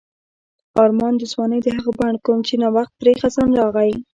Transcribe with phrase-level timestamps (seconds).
[0.83, 3.91] آرمان د ځوانۍ د هغه بڼ کوم چې نا وخت پرې خزان راغی.